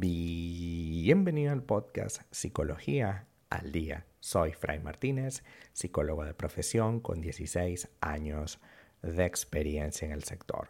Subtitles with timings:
[0.00, 4.06] Bienvenido al podcast Psicología al Día.
[4.20, 8.60] Soy Fray Martínez, psicólogo de profesión con 16 años
[9.02, 10.68] de experiencia en el sector.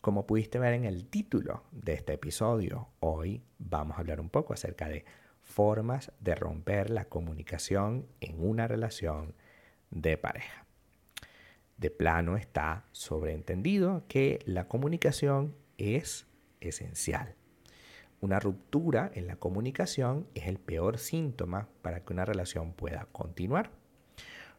[0.00, 4.54] Como pudiste ver en el título de este episodio, hoy vamos a hablar un poco
[4.54, 5.04] acerca de
[5.42, 9.34] formas de romper la comunicación en una relación
[9.90, 10.64] de pareja.
[11.76, 16.26] De plano está sobreentendido que la comunicación es
[16.62, 17.36] esencial.
[18.20, 23.70] Una ruptura en la comunicación es el peor síntoma para que una relación pueda continuar.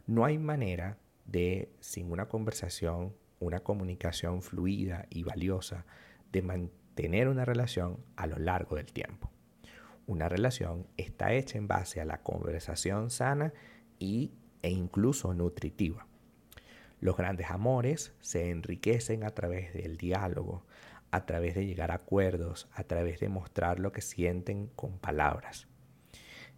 [0.07, 5.85] No hay manera de, sin una conversación, una comunicación fluida y valiosa
[6.31, 9.29] de mantener una relación a lo largo del tiempo.
[10.07, 13.53] Una relación está hecha en base a la conversación sana
[13.99, 14.31] y,
[14.63, 16.07] e incluso nutritiva.
[16.99, 20.65] Los grandes amores se enriquecen a través del diálogo,
[21.11, 25.67] a través de llegar a acuerdos, a través de mostrar lo que sienten con palabras.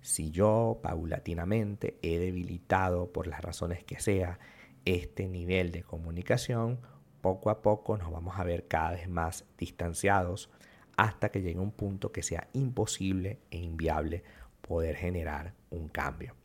[0.02, 4.40] Si yo paulatinamente he debilitado por las razones que sea
[4.86, 6.80] este nivel de comunicación,
[7.22, 10.50] poco a poco nos vamos a ver cada vez más distanciados
[10.98, 14.24] hasta que llegue un punto que sea imposible e inviable
[14.62, 16.36] poder generar un cambio.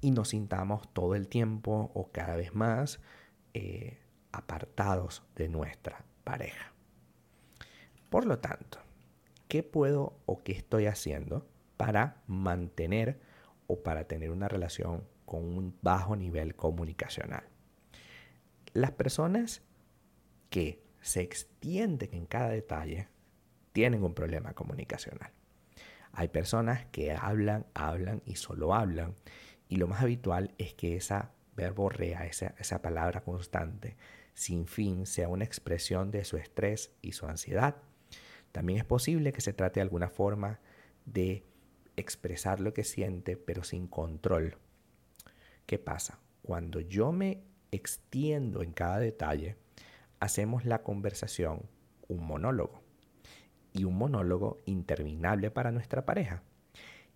[0.00, 3.00] Y nos sintamos todo el tiempo o cada vez más
[3.54, 3.98] eh,
[4.32, 6.75] apartados de nuestra pareja.
[8.10, 8.78] Por lo tanto,
[9.48, 13.20] ¿qué puedo o qué estoy haciendo para mantener
[13.66, 17.44] o para tener una relación con un bajo nivel comunicacional?
[18.72, 19.62] Las personas
[20.50, 23.08] que se extienden en cada detalle
[23.72, 25.32] tienen un problema comunicacional.
[26.12, 29.14] Hay personas que hablan, hablan y solo hablan.
[29.68, 33.96] Y lo más habitual es que esa verborrea, esa, esa palabra constante,
[34.32, 37.76] sin fin, sea una expresión de su estrés y su ansiedad.
[38.56, 40.60] También es posible que se trate de alguna forma
[41.04, 41.44] de
[41.94, 44.56] expresar lo que siente, pero sin control.
[45.66, 46.20] ¿Qué pasa?
[46.40, 49.56] Cuando yo me extiendo en cada detalle,
[50.20, 51.68] hacemos la conversación
[52.08, 52.80] un monólogo.
[53.74, 56.42] Y un monólogo interminable para nuestra pareja,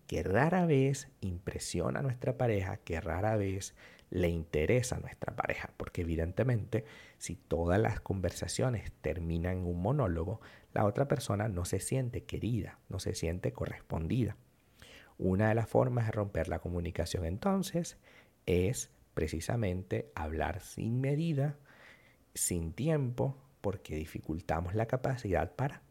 [0.05, 3.73] que rara vez impresiona a nuestra pareja, que rara vez
[4.11, 6.85] le interesa a nuestra pareja, porque evidentemente
[7.17, 10.41] si todas las conversaciones terminan en un monólogo,
[10.73, 14.35] la otra persona no se siente querida, no se siente correspondida.
[15.17, 17.97] Una de las formas de romper la comunicación entonces
[18.45, 21.57] es precisamente hablar sin medida,
[22.33, 25.83] sin tiempo, porque dificultamos la capacidad para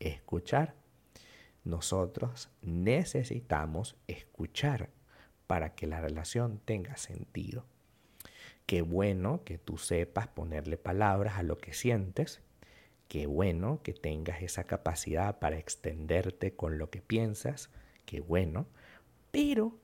[0.00, 0.74] escuchar.
[1.64, 4.90] Nosotros necesitamos escuchar
[5.48, 7.64] para que la relación tenga sentido.
[8.66, 12.40] Qué bueno que tú sepas ponerle palabras a lo que sientes.
[13.08, 17.70] Qué bueno que tengas esa capacidad para extenderte con lo que piensas.
[18.06, 18.68] Qué bueno.
[19.32, 19.76] Pero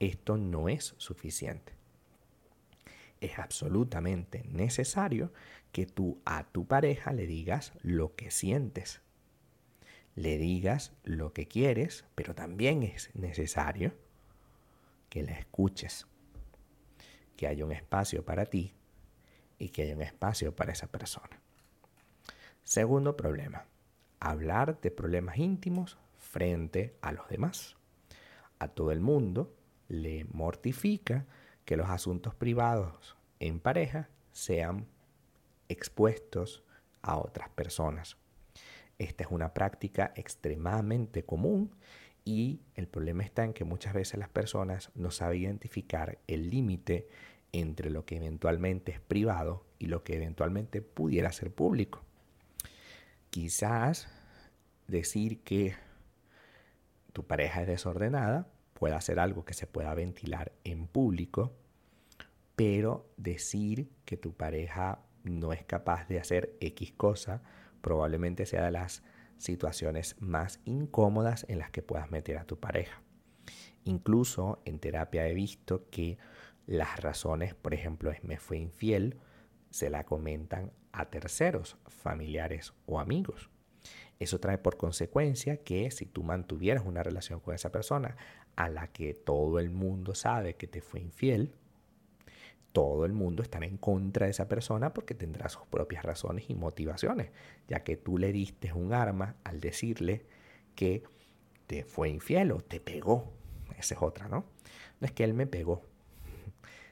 [0.00, 1.74] esto no es suficiente
[3.24, 5.32] es absolutamente necesario
[5.72, 9.00] que tú a tu pareja le digas lo que sientes.
[10.14, 13.94] Le digas lo que quieres, pero también es necesario
[15.14, 16.08] que la escuches.
[17.36, 18.74] Que haya un espacio para ti
[19.60, 21.40] y que haya un espacio para esa persona.
[22.64, 23.64] Segundo problema,
[24.18, 27.76] hablar de problemas íntimos frente a los demás.
[28.58, 29.54] A todo el mundo
[29.86, 31.26] le mortifica
[31.64, 34.88] que los asuntos privados en pareja sean
[35.68, 36.64] expuestos
[37.02, 38.16] a otras personas.
[38.98, 41.70] Esta es una práctica extremadamente común
[42.24, 47.06] y el problema está en que muchas veces las personas no saben identificar el límite
[47.52, 52.02] entre lo que eventualmente es privado y lo que eventualmente pudiera ser público.
[53.30, 54.08] Quizás
[54.88, 55.74] decir que
[57.12, 61.52] tu pareja es desordenada pueda ser algo que se pueda ventilar en público,
[62.56, 67.42] pero decir que tu pareja no es capaz de hacer X cosa
[67.80, 69.02] probablemente sea de las
[69.44, 73.02] situaciones más incómodas en las que puedas meter a tu pareja.
[73.84, 76.18] Incluso en terapia he visto que
[76.66, 79.18] las razones, por ejemplo, es me fue infiel,
[79.70, 83.50] se la comentan a terceros, familiares o amigos.
[84.18, 88.16] Eso trae por consecuencia que si tú mantuvieras una relación con esa persona
[88.56, 91.54] a la que todo el mundo sabe que te fue infiel,
[92.74, 96.56] todo el mundo estará en contra de esa persona porque tendrá sus propias razones y
[96.56, 97.30] motivaciones,
[97.68, 100.26] ya que tú le diste un arma al decirle
[100.74, 101.04] que
[101.68, 103.32] te fue infiel o te pegó.
[103.78, 104.44] Esa es otra, ¿no?
[105.00, 105.82] No es que él me pegó.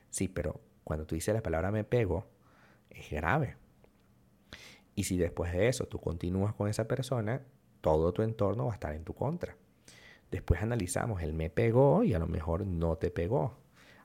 [0.08, 2.26] Sí, pero cuando tú dices la palabra me pegó,
[2.88, 3.56] es grave.
[4.94, 7.42] Y si después de eso tú continúas con esa persona,
[7.80, 9.56] todo tu entorno va a estar en tu contra.
[10.30, 13.56] Después analizamos, el me pegó y a lo mejor no te pegó.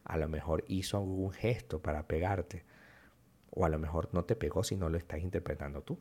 [0.08, 2.64] A lo mejor hizo algún gesto para pegarte.
[3.52, 6.00] O a lo mejor no te pegó si no lo estás interpretando tú.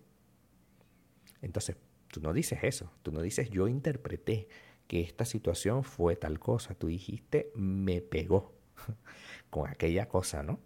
[1.43, 1.77] Entonces,
[2.07, 2.93] tú no dices eso.
[3.03, 4.47] Tú no dices yo interpreté
[4.87, 6.77] que esta situación fue tal cosa.
[6.77, 8.55] Tú dijiste me pegó
[9.51, 10.61] con aquella cosa, ¿no?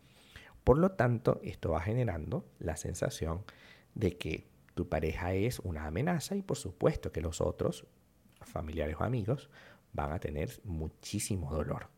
[0.63, 3.43] Por lo tanto, esto va generando la sensación
[3.95, 7.87] de que tu pareja es una amenaza y por supuesto que los otros,
[8.43, 9.49] familiares o amigos,
[9.95, 11.89] van a tener muchísimo dolor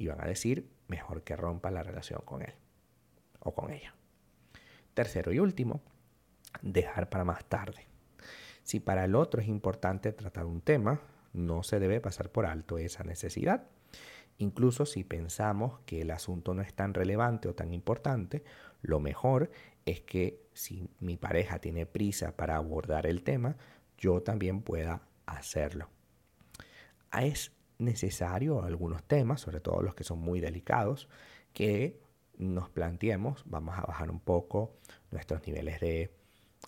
[0.00, 2.54] y van a decir mejor que rompa la relación con él
[3.38, 3.94] o con ella.
[4.94, 5.82] Tercero y último,
[6.62, 7.86] dejar para más tarde.
[8.62, 11.02] Si para el otro es importante tratar un tema,
[11.34, 13.68] no se debe pasar por alto esa necesidad.
[14.38, 18.42] Incluso si pensamos que el asunto no es tan relevante o tan importante,
[18.80, 19.50] lo mejor
[19.84, 23.58] es que si mi pareja tiene prisa para abordar el tema,
[23.98, 25.90] yo también pueda hacerlo.
[27.12, 31.08] Es necesario algunos temas, sobre todo los que son muy delicados,
[31.52, 32.00] que
[32.38, 34.76] nos planteemos, vamos a bajar un poco
[35.10, 36.10] nuestros niveles de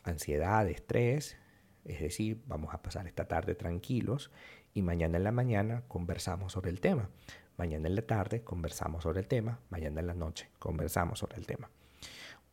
[0.04, 1.36] ansiedad, de estrés,
[1.84, 4.30] es decir, vamos a pasar esta tarde tranquilos
[4.74, 7.10] y mañana en la mañana conversamos sobre el tema.
[7.56, 11.46] Mañana en la tarde conversamos sobre el tema, mañana en la noche conversamos sobre el
[11.46, 11.70] tema.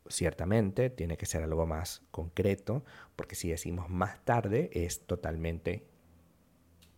[0.08, 2.84] Ciertamente tiene que ser algo más concreto,
[3.16, 5.86] porque si decimos más tarde es totalmente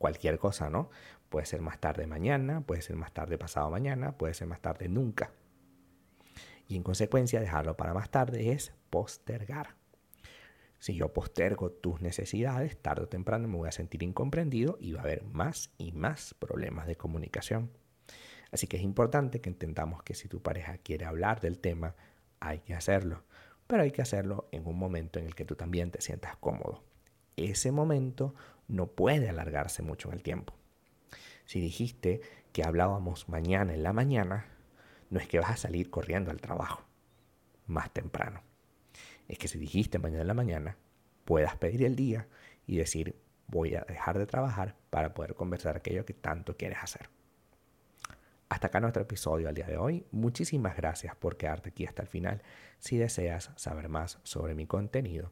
[0.01, 0.89] cualquier cosa, ¿no?
[1.30, 4.89] Puede ser más tarde mañana, puede ser más tarde pasado mañana, puede ser más tarde
[4.89, 5.31] nunca.
[6.68, 9.75] Y en consecuencia dejarlo para más tarde es postergar.
[10.80, 15.01] Si yo postergo tus necesidades, tarde o temprano me voy a sentir incomprendido y va
[15.01, 17.69] a haber más y más problemas de comunicación.
[18.51, 21.95] Así que es importante que entendamos que si tu pareja quiere hablar del tema,
[22.39, 23.24] hay que hacerlo.
[23.68, 26.83] Pero hay que hacerlo en un momento en el que tú también te sientas cómodo.
[27.38, 28.36] Ese momento
[28.68, 30.54] no puede alargarse mucho en el tiempo.
[31.45, 32.22] Si dijiste
[32.54, 34.45] que hablábamos mañana en la mañana,
[35.10, 36.83] no es que vas a salir corriendo al trabajo
[37.68, 38.42] más temprano.
[39.28, 40.78] Es que si dijiste mañana en la mañana,
[41.25, 42.28] puedas pedir el día
[42.66, 43.16] y decir
[43.48, 47.10] voy a dejar de trabajar para poder conversar aquello que tanto quieres hacer.
[48.50, 50.06] Hasta acá nuestro episodio al día de hoy.
[50.12, 52.42] Muchísimas gracias por quedarte aquí hasta el final.
[52.80, 55.31] Si deseas saber más sobre mi contenido,